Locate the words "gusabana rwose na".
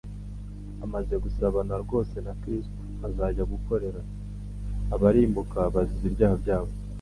1.23-2.33